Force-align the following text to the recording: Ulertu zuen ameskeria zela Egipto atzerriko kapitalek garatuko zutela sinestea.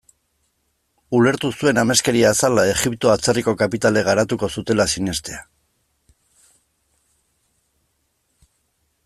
Ulertu 1.17 1.51
zuen 1.57 1.79
ameskeria 1.81 2.31
zela 2.47 2.63
Egipto 2.71 3.11
atzerriko 3.17 3.55
kapitalek 3.59 4.09
garatuko 4.09 4.51
zutela 4.57 4.89
sinestea. 4.95 5.45